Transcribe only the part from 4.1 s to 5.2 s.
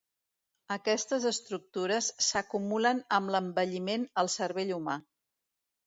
al cervell humà.